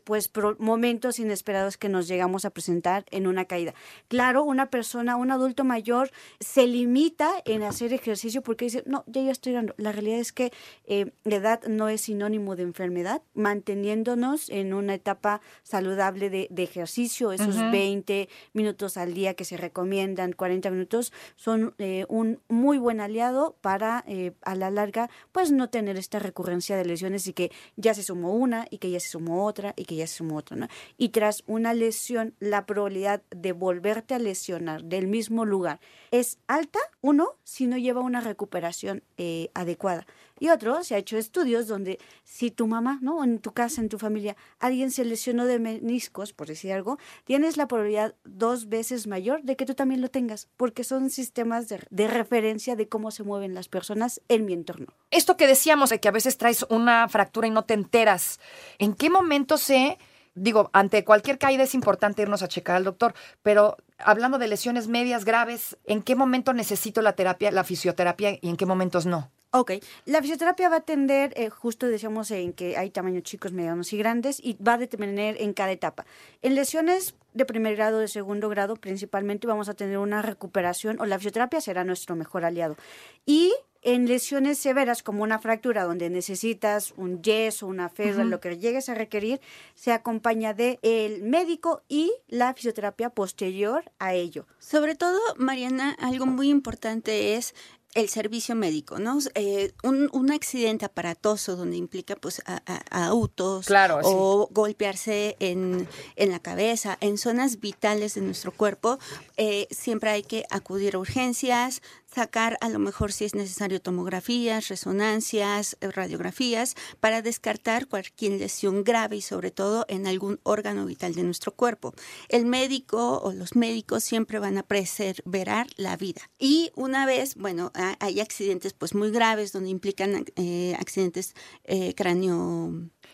pues 0.04 0.28
pro- 0.28 0.54
momentos 0.60 1.18
inesperados 1.18 1.76
que 1.76 1.88
nos 1.88 2.06
llegamos 2.06 2.44
a 2.44 2.50
presentar 2.50 3.04
en 3.10 3.26
una 3.26 3.46
caída. 3.46 3.74
Claro, 4.06 4.44
una 4.44 4.70
persona, 4.70 5.16
un 5.16 5.32
adulto 5.32 5.64
mayor 5.64 6.10
se 6.38 6.68
limita 6.68 7.32
en 7.44 7.64
hacer 7.64 7.92
ejercicio 7.92 8.42
porque 8.42 8.66
dice, 8.66 8.84
no, 8.86 9.02
ya 9.08 9.22
yo 9.22 9.30
estoy 9.32 9.54
dando. 9.54 9.74
La 9.76 9.90
realidad 9.90 10.20
es 10.20 10.32
que 10.32 10.52
eh, 10.84 11.10
la 11.24 11.36
edad 11.36 11.62
no 11.66 11.88
es 11.88 12.02
sinónimo 12.02 12.54
de 12.54 12.62
enfermedad, 12.62 13.22
manteniéndonos 13.34 14.48
en 14.50 14.72
una 14.72 14.94
etapa 14.94 15.40
saludable 15.64 16.30
de, 16.30 16.46
de 16.50 16.62
ejercicio, 16.62 17.32
esos 17.32 17.56
20 17.72 18.28
minutos 18.52 18.96
al 18.96 19.14
día 19.14 19.34
que 19.34 19.44
se 19.44 19.56
recomiendan, 19.56 20.32
40 20.32 20.70
minutos, 20.70 21.12
son 21.34 21.74
eh, 21.88 22.04
un 22.08 22.40
muy 22.48 22.78
buen 22.78 23.00
aliado 23.00 23.54
para 23.60 24.02
eh, 24.08 24.32
a 24.42 24.56
la 24.56 24.72
larga 24.72 25.08
pues 25.30 25.52
no 25.52 25.70
tener 25.70 25.96
esta 25.96 26.18
recurrencia 26.18 26.76
de 26.76 26.84
lesiones 26.84 27.28
y 27.28 27.32
que 27.32 27.52
ya 27.76 27.94
se 27.94 28.02
sumó 28.02 28.34
una 28.34 28.66
y 28.70 28.78
que 28.78 28.90
ya 28.90 28.98
se 28.98 29.10
sumó 29.10 29.46
otra 29.46 29.72
y 29.76 29.84
que 29.84 29.94
ya 29.94 30.08
se 30.08 30.16
sumó 30.16 30.38
otra. 30.38 30.68
Y 30.98 31.10
tras 31.10 31.44
una 31.46 31.74
lesión, 31.74 32.34
la 32.40 32.66
probabilidad 32.66 33.22
de 33.30 33.52
volverte 33.52 34.14
a 34.14 34.18
lesionar 34.18 34.82
del 34.82 35.06
mismo 35.06 35.44
lugar 35.44 35.78
es 36.10 36.40
alta, 36.48 36.80
uno, 37.02 37.36
si 37.44 37.68
no 37.68 37.76
lleva 37.76 38.00
una 38.00 38.20
recuperación 38.20 39.04
eh, 39.16 39.50
adecuada. 39.54 40.08
Y 40.38 40.50
otro, 40.50 40.84
se 40.84 40.94
ha 40.94 40.98
hecho 40.98 41.16
estudios 41.16 41.66
donde 41.66 41.98
si 42.24 42.50
tu 42.50 42.66
mamá, 42.66 42.98
¿no? 43.02 43.24
En 43.24 43.38
tu 43.38 43.52
casa, 43.52 43.80
en 43.80 43.88
tu 43.88 43.98
familia, 43.98 44.36
alguien 44.58 44.90
se 44.90 45.04
lesionó 45.04 45.46
de 45.46 45.58
meniscos, 45.58 46.32
por 46.32 46.46
decir 46.46 46.72
algo, 46.72 46.98
tienes 47.24 47.56
la 47.56 47.68
probabilidad 47.68 48.14
dos 48.24 48.68
veces 48.68 49.06
mayor 49.06 49.42
de 49.42 49.56
que 49.56 49.66
tú 49.66 49.74
también 49.74 50.00
lo 50.00 50.08
tengas, 50.08 50.48
porque 50.56 50.84
son 50.84 51.10
sistemas 51.10 51.68
de, 51.68 51.80
de 51.90 52.08
referencia 52.08 52.76
de 52.76 52.88
cómo 52.88 53.10
se 53.10 53.22
mueven 53.22 53.54
las 53.54 53.68
personas 53.68 54.20
en 54.28 54.44
mi 54.44 54.52
entorno. 54.52 54.88
Esto 55.10 55.36
que 55.36 55.46
decíamos 55.46 55.90
de 55.90 56.00
que 56.00 56.08
a 56.08 56.12
veces 56.12 56.36
traes 56.36 56.66
una 56.68 57.08
fractura 57.08 57.46
y 57.46 57.50
no 57.50 57.64
te 57.64 57.74
enteras, 57.74 58.40
¿en 58.78 58.94
qué 58.94 59.10
momento 59.10 59.58
se... 59.58 59.98
Digo, 60.38 60.68
ante 60.74 61.02
cualquier 61.02 61.38
caída 61.38 61.62
es 61.62 61.74
importante 61.74 62.20
irnos 62.20 62.42
a 62.42 62.48
checar 62.48 62.76
al 62.76 62.84
doctor, 62.84 63.14
pero 63.42 63.78
hablando 63.98 64.38
de 64.38 64.48
lesiones 64.48 64.88
medias 64.88 65.24
graves, 65.24 65.76
¿en 65.84 66.02
qué 66.02 66.16
momento 66.16 66.52
necesito 66.52 67.02
la 67.02 67.14
terapia, 67.14 67.50
la 67.50 67.64
fisioterapia 67.64 68.38
y 68.40 68.48
en 68.48 68.56
qué 68.56 68.66
momentos 68.66 69.06
no? 69.06 69.30
Ok, 69.52 69.72
la 70.04 70.20
fisioterapia 70.20 70.68
va 70.68 70.76
a 70.76 70.78
atender, 70.80 71.32
eh, 71.36 71.48
justo 71.48 71.86
decíamos 71.86 72.30
en 72.30 72.52
que 72.52 72.76
hay 72.76 72.90
tamaños 72.90 73.22
chicos, 73.22 73.52
medianos 73.52 73.92
y 73.92 73.96
grandes, 73.96 74.38
y 74.42 74.54
va 74.62 74.74
a 74.74 74.78
determinar 74.78 75.36
en 75.38 75.54
cada 75.54 75.72
etapa. 75.72 76.04
En 76.42 76.54
lesiones 76.54 77.14
de 77.32 77.46
primer 77.46 77.74
grado, 77.76 77.98
de 77.98 78.08
segundo 78.08 78.50
grado, 78.50 78.76
principalmente 78.76 79.46
vamos 79.46 79.68
a 79.70 79.74
tener 79.74 79.96
una 79.96 80.20
recuperación, 80.20 81.00
o 81.00 81.06
la 81.06 81.16
fisioterapia 81.16 81.60
será 81.60 81.84
nuestro 81.84 82.16
mejor 82.16 82.44
aliado. 82.44 82.76
Y 83.24 83.54
en 83.82 84.06
lesiones 84.06 84.58
severas 84.58 85.02
como 85.02 85.22
una 85.22 85.38
fractura 85.38 85.84
donde 85.84 86.10
necesitas 86.10 86.92
un 86.96 87.22
yeso, 87.22 87.66
una 87.66 87.88
férula, 87.88 88.24
lo 88.24 88.40
que 88.40 88.58
llegues 88.58 88.88
a 88.88 88.94
requerir, 88.94 89.40
se 89.74 89.92
acompaña 89.92 90.54
de 90.54 90.80
el 90.82 91.22
médico 91.22 91.82
y 91.88 92.12
la 92.28 92.52
fisioterapia 92.52 93.10
posterior 93.10 93.85
a 93.98 94.14
ello. 94.14 94.46
Sobre 94.58 94.94
todo, 94.94 95.18
Mariana, 95.36 95.96
algo 96.00 96.26
muy 96.26 96.48
importante 96.50 97.34
es 97.34 97.54
el 97.96 98.10
servicio 98.10 98.54
médico, 98.54 98.98
¿no? 98.98 99.18
Eh, 99.34 99.72
un, 99.82 100.10
un, 100.12 100.30
accidente 100.30 100.84
aparatoso 100.84 101.56
donde 101.56 101.78
implica 101.78 102.14
pues 102.14 102.42
a, 102.44 102.60
a, 102.66 102.82
a 102.90 103.06
autos 103.06 103.64
claro, 103.64 104.00
o 104.02 104.46
sí. 104.46 104.54
golpearse 104.54 105.36
en, 105.40 105.88
en, 106.16 106.30
la 106.30 106.38
cabeza, 106.38 106.98
en 107.00 107.16
zonas 107.16 107.58
vitales 107.58 108.14
de 108.14 108.20
nuestro 108.20 108.52
cuerpo, 108.52 108.98
eh, 109.38 109.66
siempre 109.70 110.10
hay 110.10 110.22
que 110.22 110.44
acudir 110.50 110.94
a 110.94 110.98
urgencias, 110.98 111.80
sacar 112.16 112.56
a 112.62 112.70
lo 112.70 112.78
mejor 112.78 113.12
si 113.12 113.26
es 113.26 113.34
necesario 113.34 113.78
tomografías, 113.78 114.68
resonancias, 114.68 115.76
eh, 115.82 115.90
radiografías, 115.90 116.74
para 116.98 117.20
descartar 117.20 117.88
cualquier 117.88 118.40
lesión 118.40 118.84
grave 118.84 119.16
y 119.16 119.20
sobre 119.20 119.50
todo 119.50 119.84
en 119.88 120.06
algún 120.06 120.40
órgano 120.42 120.86
vital 120.86 121.14
de 121.14 121.24
nuestro 121.24 121.52
cuerpo. 121.52 121.92
El 122.30 122.46
médico 122.46 123.20
o 123.22 123.34
los 123.34 123.54
médicos 123.54 124.02
siempre 124.02 124.38
van 124.38 124.56
a 124.56 124.62
preservar 124.62 125.66
la 125.76 125.98
vida. 125.98 126.22
Y 126.38 126.70
una 126.74 127.04
vez, 127.04 127.34
bueno, 127.34 127.70
hay 128.00 128.20
accidentes 128.20 128.72
pues 128.72 128.94
muy 128.94 129.10
graves 129.10 129.52
donde 129.52 129.68
implican 129.68 130.24
eh, 130.36 130.74
accidentes 130.78 131.34
eh, 131.64 131.92
cráneo 131.94 132.72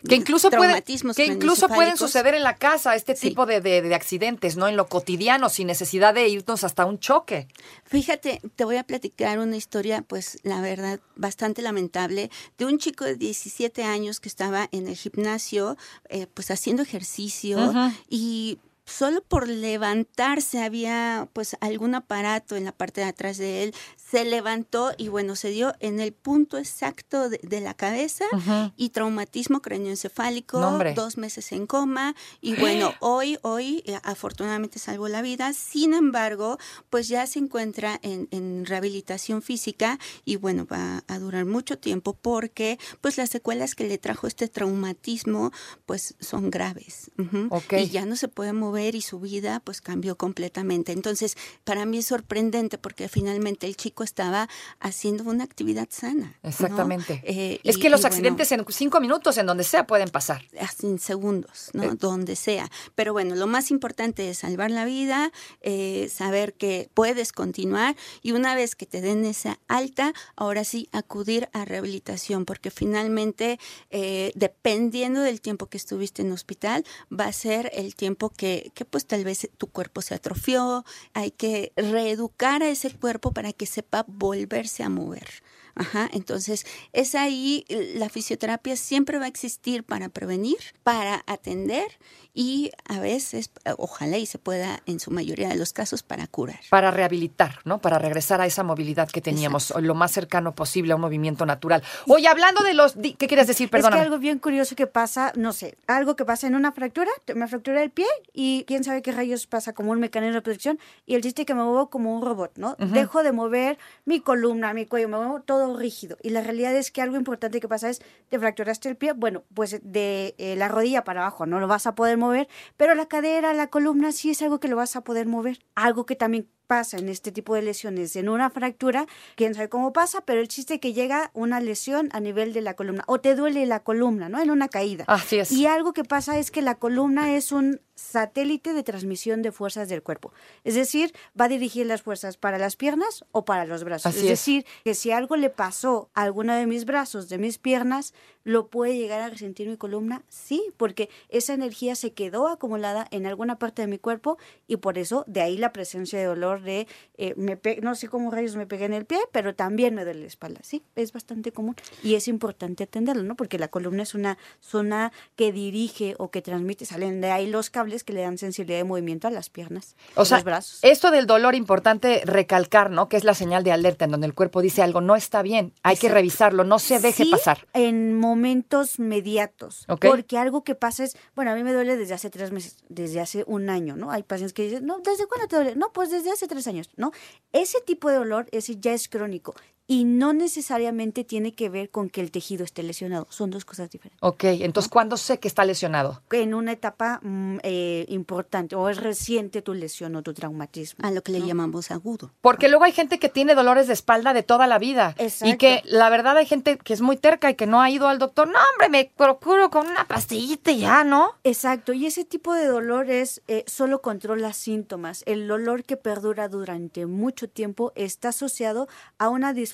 que 0.08 0.16
incluso, 0.16 0.50
puede, 0.50 0.82
que 0.82 1.26
incluso 1.26 1.68
pueden 1.68 1.96
suceder 1.96 2.34
en 2.34 2.42
la 2.42 2.56
casa 2.56 2.94
este 2.94 3.14
sí. 3.14 3.28
tipo 3.28 3.46
de, 3.46 3.60
de, 3.60 3.82
de, 3.82 3.94
accidentes, 3.94 4.56
¿no? 4.56 4.68
En 4.68 4.76
lo 4.76 4.88
cotidiano, 4.88 5.48
sin 5.48 5.68
necesidad 5.68 6.14
de 6.14 6.28
irnos 6.28 6.64
hasta 6.64 6.84
un 6.84 6.98
choque. 6.98 7.46
Fíjate, 7.84 8.40
te 8.56 8.64
voy 8.64 8.76
a 8.76 8.84
platicar 8.84 9.38
una 9.38 9.56
historia, 9.56 10.02
pues 10.02 10.38
la 10.42 10.60
verdad, 10.60 11.00
bastante 11.14 11.62
lamentable, 11.62 12.30
de 12.58 12.64
un 12.64 12.78
chico 12.78 13.04
de 13.04 13.16
17 13.16 13.84
años 13.84 14.18
que 14.18 14.28
estaba 14.28 14.68
en 14.72 14.88
el 14.88 14.96
gimnasio, 14.96 15.76
eh, 16.08 16.26
pues 16.32 16.50
haciendo 16.50 16.82
ejercicio 16.82 17.58
uh 17.58 17.72
-huh. 17.72 17.96
y 18.08 18.58
solo 18.84 19.22
por 19.22 19.48
levantarse 19.48 20.62
había 20.62 21.28
pues 21.32 21.56
algún 21.60 21.94
aparato 21.94 22.56
en 22.56 22.64
la 22.64 22.72
parte 22.72 23.00
de 23.00 23.06
atrás 23.06 23.38
de 23.38 23.62
él, 23.62 23.74
se 23.96 24.24
levantó 24.24 24.92
y 24.98 25.08
bueno, 25.08 25.36
se 25.36 25.50
dio 25.50 25.74
en 25.80 26.00
el 26.00 26.12
punto 26.12 26.58
exacto 26.58 27.28
de, 27.28 27.38
de 27.42 27.60
la 27.60 27.74
cabeza 27.74 28.24
uh 28.32 28.36
-huh. 28.36 28.72
y 28.76 28.90
traumatismo 28.90 29.62
craneoencefálico, 29.62 30.60
no, 30.60 30.78
dos 30.94 31.16
meses 31.16 31.52
en 31.52 31.66
coma 31.66 32.14
y 32.40 32.54
bueno, 32.56 32.92
hoy, 33.00 33.38
hoy 33.42 33.82
eh, 33.86 33.98
afortunadamente 34.02 34.78
salvó 34.78 35.08
la 35.08 35.22
vida, 35.22 35.52
sin 35.52 35.94
embargo, 35.94 36.58
pues 36.90 37.08
ya 37.08 37.26
se 37.26 37.38
encuentra 37.38 37.98
en, 38.02 38.28
en, 38.30 38.66
rehabilitación 38.66 39.42
física 39.42 39.98
y 40.24 40.36
bueno, 40.36 40.66
va 40.66 41.04
a 41.06 41.18
durar 41.18 41.44
mucho 41.44 41.78
tiempo 41.78 42.14
porque 42.14 42.78
pues 43.00 43.16
las 43.16 43.30
secuelas 43.30 43.74
que 43.74 43.84
le 43.86 43.98
trajo 43.98 44.26
este 44.26 44.48
traumatismo 44.48 45.52
pues 45.86 46.14
son 46.20 46.50
graves 46.50 47.10
uh 47.18 47.22
-huh. 47.22 47.46
okay. 47.50 47.84
y 47.84 47.88
ya 47.88 48.04
no 48.04 48.16
se 48.16 48.28
puede 48.28 48.52
mover 48.52 48.71
y 48.78 49.02
su 49.02 49.20
vida 49.20 49.60
pues 49.64 49.80
cambió 49.80 50.16
completamente. 50.16 50.92
Entonces, 50.92 51.36
para 51.64 51.84
mí 51.86 51.98
es 51.98 52.06
sorprendente 52.06 52.78
porque 52.78 53.08
finalmente 53.08 53.66
el 53.66 53.76
chico 53.76 54.04
estaba 54.04 54.48
haciendo 54.80 55.24
una 55.24 55.44
actividad 55.44 55.88
sana. 55.90 56.38
Exactamente. 56.42 57.14
¿no? 57.14 57.20
Eh, 57.24 57.60
es 57.64 57.76
y, 57.76 57.80
que 57.80 57.90
los 57.90 58.04
accidentes 58.04 58.48
bueno, 58.48 58.64
en 58.68 58.72
cinco 58.72 59.00
minutos, 59.00 59.36
en 59.38 59.46
donde 59.46 59.64
sea, 59.64 59.86
pueden 59.86 60.08
pasar. 60.08 60.42
En 60.82 60.98
segundos, 60.98 61.70
¿no? 61.72 61.84
Eh. 61.84 61.96
Donde 61.98 62.36
sea. 62.36 62.70
Pero 62.94 63.12
bueno, 63.12 63.34
lo 63.34 63.46
más 63.46 63.70
importante 63.70 64.30
es 64.30 64.38
salvar 64.38 64.70
la 64.70 64.84
vida, 64.84 65.32
eh, 65.60 66.08
saber 66.12 66.54
que 66.54 66.90
puedes 66.94 67.32
continuar 67.32 67.96
y 68.22 68.32
una 68.32 68.54
vez 68.54 68.74
que 68.74 68.86
te 68.86 69.00
den 69.00 69.24
esa 69.24 69.58
alta, 69.68 70.12
ahora 70.36 70.64
sí 70.64 70.88
acudir 70.92 71.48
a 71.52 71.64
rehabilitación 71.64 72.44
porque 72.44 72.70
finalmente, 72.70 73.58
eh, 73.90 74.32
dependiendo 74.34 75.20
del 75.20 75.40
tiempo 75.40 75.66
que 75.66 75.76
estuviste 75.76 76.22
en 76.22 76.32
hospital, 76.32 76.84
va 77.10 77.26
a 77.26 77.32
ser 77.32 77.70
el 77.74 77.94
tiempo 77.94 78.30
que, 78.30 78.61
que 78.74 78.84
pues 78.84 79.06
tal 79.06 79.24
vez 79.24 79.48
tu 79.58 79.66
cuerpo 79.66 80.02
se 80.02 80.14
atrofió, 80.14 80.84
hay 81.14 81.30
que 81.30 81.72
reeducar 81.76 82.62
a 82.62 82.70
ese 82.70 82.90
cuerpo 82.90 83.32
para 83.32 83.52
que 83.52 83.66
sepa 83.66 84.04
volverse 84.06 84.82
a 84.82 84.88
mover. 84.88 85.42
Ajá, 85.74 86.08
entonces 86.12 86.66
es 86.92 87.14
ahí, 87.14 87.64
la 87.94 88.08
fisioterapia 88.08 88.76
siempre 88.76 89.18
va 89.18 89.24
a 89.24 89.28
existir 89.28 89.84
para 89.84 90.08
prevenir, 90.08 90.58
para 90.82 91.22
atender 91.26 91.86
y 92.34 92.70
a 92.88 92.98
veces, 92.98 93.50
ojalá 93.76 94.16
y 94.16 94.24
se 94.26 94.38
pueda 94.38 94.82
en 94.86 95.00
su 95.00 95.10
mayoría 95.10 95.48
de 95.48 95.56
los 95.56 95.72
casos, 95.72 96.02
para 96.02 96.26
curar. 96.26 96.60
Para 96.70 96.90
rehabilitar, 96.90 97.58
¿no? 97.64 97.80
Para 97.80 97.98
regresar 97.98 98.40
a 98.40 98.46
esa 98.46 98.62
movilidad 98.62 99.10
que 99.10 99.20
teníamos, 99.20 99.64
Exacto. 99.64 99.82
lo 99.82 99.94
más 99.94 100.12
cercano 100.12 100.54
posible 100.54 100.92
a 100.92 100.96
un 100.96 101.02
movimiento 101.02 101.44
natural. 101.44 101.82
Oye, 102.08 102.28
hablando 102.28 102.62
de 102.62 102.72
los, 102.72 102.94
¿qué 102.94 103.26
quieres 103.28 103.46
decir? 103.46 103.68
Perdón. 103.68 103.92
Es 103.92 103.98
que 103.98 104.02
algo 104.04 104.18
bien 104.18 104.38
curioso 104.38 104.74
que 104.76 104.86
pasa, 104.86 105.32
no 105.36 105.52
sé, 105.52 105.76
algo 105.86 106.16
que 106.16 106.24
pasa 106.24 106.46
en 106.46 106.54
una 106.54 106.72
fractura, 106.72 107.10
me 107.34 107.46
fractura 107.48 107.82
el 107.82 107.90
pie 107.90 108.06
y 108.32 108.64
quién 108.66 108.82
sabe 108.82 109.02
qué 109.02 109.12
rayos 109.12 109.46
pasa 109.46 109.74
como 109.74 109.90
un 109.90 110.00
mecanismo 110.00 110.34
de 110.36 110.42
protección 110.42 110.78
y 111.06 111.16
el 111.16 111.22
chiste 111.22 111.44
que 111.44 111.54
me 111.54 111.62
muevo 111.62 111.90
como 111.90 112.16
un 112.16 112.22
robot, 112.22 112.52
¿no? 112.56 112.70
Uh 112.78 112.84
-huh. 112.84 112.92
Dejo 112.92 113.22
de 113.22 113.32
mover 113.32 113.78
mi 114.06 114.20
columna, 114.20 114.72
mi 114.72 114.86
cuello, 114.86 115.08
me 115.10 115.18
muevo 115.18 115.40
todo 115.40 115.61
rígido. 115.76 116.16
Y 116.22 116.30
la 116.30 116.42
realidad 116.42 116.74
es 116.74 116.90
que 116.90 117.02
algo 117.02 117.16
importante 117.16 117.60
que 117.60 117.68
pasa 117.68 117.88
es, 117.88 118.02
te 118.28 118.38
fracturaste 118.38 118.88
el 118.88 118.96
pie, 118.96 119.12
bueno, 119.12 119.44
pues 119.54 119.80
de 119.82 120.34
eh, 120.38 120.56
la 120.56 120.68
rodilla 120.68 121.04
para 121.04 121.20
abajo 121.20 121.46
no 121.46 121.60
lo 121.60 121.68
vas 121.68 121.86
a 121.86 121.94
poder 121.94 122.16
mover, 122.18 122.48
pero 122.76 122.94
la 122.94 123.06
cadera, 123.06 123.54
la 123.54 123.68
columna 123.68 124.12
sí 124.12 124.30
es 124.30 124.42
algo 124.42 124.60
que 124.60 124.68
lo 124.68 124.76
vas 124.76 124.96
a 124.96 125.04
poder 125.04 125.26
mover. 125.26 125.58
Algo 125.74 126.06
que 126.06 126.16
también 126.16 126.48
pasa 126.66 126.98
en 126.98 127.08
este 127.08 127.32
tipo 127.32 127.54
de 127.54 127.62
lesiones, 127.62 128.16
en 128.16 128.28
una 128.28 128.50
fractura, 128.50 129.06
quién 129.36 129.54
sabe 129.54 129.68
cómo 129.68 129.92
pasa, 129.92 130.22
pero 130.22 130.40
el 130.40 130.48
chiste 130.48 130.74
es 130.74 130.80
que 130.80 130.92
llega 130.92 131.30
una 131.34 131.60
lesión 131.60 132.08
a 132.12 132.20
nivel 132.20 132.52
de 132.52 132.62
la 132.62 132.74
columna 132.74 133.04
o 133.06 133.20
te 133.20 133.34
duele 133.34 133.66
la 133.66 133.80
columna, 133.80 134.28
¿no? 134.28 134.40
En 134.40 134.50
una 134.50 134.68
caída. 134.68 135.04
Así 135.06 135.38
es. 135.38 135.52
Y 135.52 135.66
algo 135.66 135.92
que 135.92 136.04
pasa 136.04 136.38
es 136.38 136.50
que 136.50 136.62
la 136.62 136.76
columna 136.76 137.34
es 137.34 137.52
un 137.52 137.80
satélite 137.94 138.72
de 138.72 138.82
transmisión 138.82 139.42
de 139.42 139.52
fuerzas 139.52 139.88
del 139.88 140.02
cuerpo. 140.02 140.32
Es 140.64 140.74
decir, 140.74 141.12
va 141.38 141.44
a 141.44 141.48
dirigir 141.48 141.86
las 141.86 142.02
fuerzas 142.02 142.36
para 142.36 142.58
las 142.58 142.76
piernas 142.76 143.24
o 143.32 143.44
para 143.44 143.64
los 143.64 143.84
brazos. 143.84 144.06
Así 144.06 144.20
es, 144.20 144.24
es 144.24 144.30
decir, 144.30 144.66
que 144.84 144.94
si 144.94 145.10
algo 145.10 145.36
le 145.36 145.50
pasó 145.50 146.10
a 146.14 146.22
alguno 146.22 146.54
de 146.54 146.66
mis 146.66 146.84
brazos, 146.84 147.28
de 147.28 147.38
mis 147.38 147.58
piernas, 147.58 148.14
lo 148.44 148.68
puede 148.68 148.96
llegar 148.96 149.20
a 149.20 149.28
resentir 149.28 149.68
mi 149.68 149.76
columna, 149.76 150.24
sí, 150.28 150.72
porque 150.76 151.08
esa 151.28 151.54
energía 151.54 151.94
se 151.94 152.12
quedó 152.12 152.48
acumulada 152.48 153.06
en 153.10 153.26
alguna 153.26 153.58
parte 153.58 153.82
de 153.82 153.88
mi 153.88 153.98
cuerpo 153.98 154.38
y 154.66 154.76
por 154.78 154.98
eso 154.98 155.24
de 155.26 155.42
ahí 155.42 155.56
la 155.56 155.72
presencia 155.72 156.18
de 156.18 156.24
dolor 156.24 156.51
de, 156.60 156.86
eh, 157.16 157.34
me 157.36 157.58
no 157.80 157.94
sé 157.94 158.08
cómo 158.08 158.30
rayos 158.30 158.56
me 158.56 158.66
pegué 158.66 158.84
en 158.84 158.92
el 158.92 159.04
pie, 159.04 159.18
pero 159.32 159.54
también 159.54 159.94
me 159.94 160.04
duele 160.04 160.20
la 160.20 160.26
espalda, 160.26 160.60
sí, 160.62 160.82
es 160.96 161.12
bastante 161.12 161.52
común 161.52 161.76
y 162.02 162.14
es 162.14 162.28
importante 162.28 162.84
atenderlo, 162.84 163.22
¿no? 163.22 163.36
Porque 163.36 163.58
la 163.58 163.68
columna 163.68 164.02
es 164.02 164.14
una 164.14 164.38
zona 164.60 165.12
que 165.36 165.52
dirige 165.52 166.14
o 166.18 166.30
que 166.30 166.42
transmite, 166.42 166.84
salen 166.84 167.20
de 167.20 167.30
ahí 167.30 167.46
los 167.46 167.70
cables 167.70 168.04
que 168.04 168.12
le 168.12 168.22
dan 168.22 168.38
sensibilidad 168.38 168.78
de 168.78 168.84
movimiento 168.84 169.28
a 169.28 169.30
las 169.30 169.50
piernas, 169.50 169.96
o 170.14 170.24
sea, 170.24 170.38
los 170.38 170.44
brazos. 170.44 170.78
Esto 170.82 171.10
del 171.10 171.26
dolor 171.26 171.54
importante 171.54 172.22
recalcar, 172.24 172.90
¿no? 172.90 173.08
Que 173.08 173.16
es 173.16 173.24
la 173.24 173.34
señal 173.34 173.64
de 173.64 173.72
alerta 173.72 174.04
en 174.04 174.10
donde 174.10 174.26
el 174.26 174.34
cuerpo 174.34 174.60
dice 174.60 174.82
algo 174.82 175.00
no 175.00 175.16
está 175.16 175.42
bien, 175.42 175.72
hay 175.82 175.94
Exacto. 175.94 176.00
que 176.00 176.14
revisarlo, 176.14 176.64
no 176.64 176.78
se 176.78 176.98
deje 176.98 177.24
sí, 177.24 177.30
pasar. 177.30 177.66
En 177.72 178.18
momentos 178.18 178.98
mediatos, 178.98 179.84
okay. 179.88 180.10
porque 180.10 180.38
algo 180.38 180.64
que 180.64 180.74
pasa 180.74 181.04
es, 181.04 181.16
bueno, 181.34 181.50
a 181.50 181.54
mí 181.54 181.62
me 181.62 181.72
duele 181.72 181.96
desde 181.96 182.14
hace 182.14 182.30
tres 182.30 182.52
meses, 182.52 182.76
desde 182.88 183.20
hace 183.20 183.44
un 183.46 183.70
año, 183.70 183.96
¿no? 183.96 184.10
Hay 184.10 184.22
pacientes 184.22 184.52
que 184.52 184.64
dicen, 184.64 184.86
no, 184.86 184.98
¿desde 184.98 185.26
cuándo 185.26 185.48
te 185.48 185.56
duele? 185.56 185.76
No, 185.76 185.92
pues 185.92 186.10
desde 186.10 186.30
hace 186.30 186.41
tres 186.48 186.66
años, 186.66 186.90
¿no? 186.96 187.12
Ese 187.52 187.80
tipo 187.80 188.10
de 188.10 188.16
dolor, 188.16 188.48
ese 188.52 188.78
ya 188.78 188.92
es 188.92 189.08
crónico 189.08 189.54
y 189.86 190.04
no 190.04 190.32
necesariamente 190.32 191.24
tiene 191.24 191.52
que 191.54 191.68
ver 191.68 191.90
con 191.90 192.08
que 192.08 192.20
el 192.20 192.30
tejido 192.30 192.64
esté 192.64 192.82
lesionado. 192.82 193.26
Son 193.30 193.50
dos 193.50 193.64
cosas 193.64 193.90
diferentes. 193.90 194.18
Ok, 194.22 194.44
entonces, 194.44 194.90
¿cuándo 194.90 195.16
sé 195.16 195.38
que 195.38 195.48
está 195.48 195.64
lesionado? 195.64 196.22
En 196.30 196.54
una 196.54 196.72
etapa 196.72 197.20
mm, 197.22 197.58
eh, 197.62 198.06
importante 198.08 198.76
o 198.76 198.88
es 198.88 198.98
reciente 198.98 199.60
tu 199.60 199.74
lesión 199.74 200.14
o 200.16 200.22
tu 200.22 200.34
traumatismo. 200.34 201.04
A 201.06 201.10
lo 201.10 201.22
que 201.22 201.32
le 201.32 201.42
llamamos 201.42 201.90
agudo. 201.90 202.30
Porque 202.40 202.68
luego 202.68 202.84
hay 202.84 202.92
gente 202.92 203.18
que 203.18 203.28
tiene 203.28 203.54
dolores 203.54 203.88
de 203.88 203.92
espalda 203.92 204.32
de 204.32 204.42
toda 204.42 204.66
la 204.66 204.78
vida. 204.78 205.14
Y 205.18 205.24
Exacto. 205.24 205.58
que 205.58 205.82
la 205.84 206.08
verdad 206.10 206.36
hay 206.36 206.46
gente 206.46 206.78
que 206.78 206.94
es 206.94 207.00
muy 207.00 207.16
terca 207.16 207.50
y 207.50 207.54
que 207.54 207.66
no 207.66 207.80
ha 207.80 207.90
ido 207.90 208.08
al 208.08 208.18
doctor. 208.18 208.48
No, 208.48 208.58
hombre, 208.72 208.88
me 208.88 209.10
procuro 209.16 209.70
con 209.70 209.86
una 209.88 210.06
pastillita 210.06 210.70
y 210.70 210.80
ya, 210.80 211.04
¿no? 211.04 211.34
Exacto, 211.44 211.92
y 211.92 212.06
ese 212.06 212.24
tipo 212.24 212.54
de 212.54 212.66
dolor 212.66 213.10
es, 213.10 213.42
eh, 213.48 213.64
solo 213.66 214.00
controla 214.00 214.52
síntomas. 214.52 215.22
El 215.26 215.48
dolor 215.48 215.84
que 215.84 215.96
perdura 215.96 216.48
durante 216.48 217.06
mucho 217.06 217.48
tiempo 217.48 217.92
está 217.96 218.28
asociado 218.28 218.88
a 219.18 219.28
una 219.28 219.52
disfunción 219.52 219.71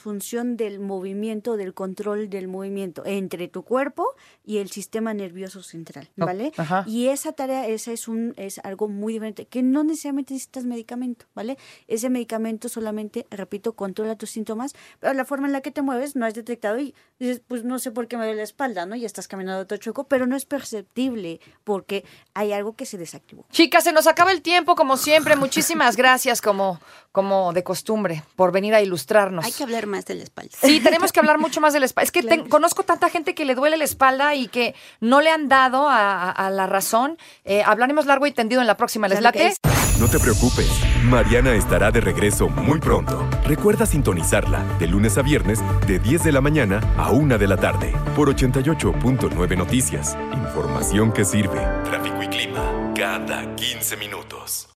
del 0.56 0.80
movimiento, 0.80 1.56
del 1.56 1.74
control 1.74 2.30
del 2.30 2.48
movimiento 2.48 3.02
entre 3.04 3.48
tu 3.48 3.62
cuerpo 3.62 4.14
y 4.44 4.58
el 4.58 4.70
sistema 4.70 5.12
nervioso 5.14 5.62
central, 5.62 6.08
Oh, 6.18 6.26
¿vale? 6.26 6.52
ajá. 6.56 6.84
Y 6.86 7.08
esa 7.08 7.32
tarea, 7.32 7.66
esa 7.66 7.92
es 7.92 8.08
un, 8.08 8.34
es 8.36 8.58
algo 8.60 8.88
muy 8.88 9.14
diferente, 9.14 9.46
que 9.46 9.62
no 9.62 9.84
necesariamente 9.84 10.34
necesitas 10.34 10.64
medicamento, 10.64 11.26
¿vale? 11.34 11.58
Ese 11.86 12.08
medicamento 12.10 12.68
solamente, 12.68 13.26
repito, 13.30 13.72
controla 13.74 14.16
tus 14.16 14.30
síntomas, 14.30 14.74
pero 15.00 15.12
la 15.14 15.24
forma 15.24 15.46
en 15.46 15.52
la 15.52 15.60
que 15.60 15.70
te 15.70 15.82
mueves 15.82 16.16
no 16.16 16.24
has 16.26 16.34
detectado 16.34 16.78
y 16.78 16.94
dices, 17.18 17.42
pues 17.46 17.64
no 17.64 17.78
sé 17.78 17.90
por 17.90 18.06
qué 18.08 18.16
me 18.16 18.24
duele 18.24 18.38
la 18.38 18.44
espalda, 18.44 18.86
¿no? 18.86 18.94
Y 18.96 19.04
estás 19.04 19.28
caminando 19.28 19.66
todo 19.66 19.78
chueco, 19.78 20.04
pero 20.04 20.26
no 20.26 20.36
es 20.36 20.44
perceptible 20.46 21.40
porque 21.64 22.04
hay 22.34 22.52
algo 22.52 22.76
que 22.76 22.86
se 22.86 22.98
desactivó. 22.98 23.44
Chicas, 23.50 23.84
se 23.84 23.92
nos 23.92 24.06
acaba 24.06 24.32
el 24.32 24.42
tiempo 24.42 24.74
como 24.76 24.96
siempre. 24.96 25.36
Muchísimas 25.36 25.96
gracias 25.96 26.40
como, 26.40 26.80
como 27.12 27.52
de 27.52 27.64
costumbre 27.64 28.22
por 28.36 28.52
venir 28.52 28.74
a 28.74 28.80
ilustrarnos. 28.82 29.44
Hay 29.44 29.52
que 29.52 29.62
hablar 29.64 29.86
más 29.88 30.04
de 30.04 30.14
la 30.14 30.22
espalda. 30.22 30.56
Sí, 30.60 30.80
tenemos 30.80 31.10
que 31.12 31.18
hablar 31.20 31.38
mucho 31.38 31.60
más 31.60 31.72
de 31.72 31.80
la 31.80 31.86
espalda. 31.86 32.04
Es 32.04 32.12
que 32.12 32.44
conozco 32.48 32.84
tanta 32.84 33.08
gente 33.10 33.34
que 33.34 33.44
le 33.44 33.54
duele 33.56 33.76
la 33.76 33.84
espalda 33.84 34.34
y 34.36 34.46
que 34.48 34.74
no 35.00 35.20
le 35.20 35.30
han 35.30 35.48
dado 35.48 35.88
a, 35.88 36.30
a- 36.30 36.30
a 36.30 36.50
la 36.50 36.66
razón. 36.66 37.18
Eh, 37.44 37.62
hablaremos 37.64 38.06
largo 38.06 38.26
y 38.26 38.32
tendido 38.32 38.60
en 38.60 38.66
la 38.68 38.76
próxima. 38.76 39.08
¿Les 39.08 39.18
Claro 39.18 39.36
late? 39.38 39.48
es. 39.48 39.56
No 39.98 40.06
te 40.08 40.20
preocupes, 40.20 40.70
Mariana 41.02 41.54
estará 41.54 41.90
de 41.90 42.00
regreso 42.00 42.48
muy 42.48 42.78
pronto. 42.78 43.28
Recuerda 43.44 43.84
sintonizarla 43.84 44.62
de 44.78 44.86
lunes 44.86 45.18
a 45.18 45.22
viernes 45.22 45.58
de 45.88 45.98
10 45.98 46.22
de 46.22 46.30
la 46.32 46.40
mañana 46.40 46.80
a 46.96 47.10
1 47.10 47.36
de 47.36 47.46
la 47.48 47.56
tarde 47.56 47.92
por 48.14 48.28
88.9 48.32 49.56
Noticias. 49.56 50.16
Información 50.32 51.12
que 51.12 51.24
sirve. 51.24 51.58
Tráfico 51.84 52.22
y 52.22 52.28
clima 52.28 52.92
cada 52.94 53.56
15 53.56 53.96
minutos. 53.96 54.68